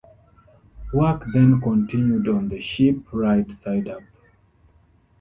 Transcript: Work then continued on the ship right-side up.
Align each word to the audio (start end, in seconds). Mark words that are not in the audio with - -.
Work 0.95 1.25
then 1.31 1.61
continued 1.61 2.27
on 2.27 2.49
the 2.49 2.59
ship 2.59 2.95
right-side 3.13 3.87
up. 3.87 4.01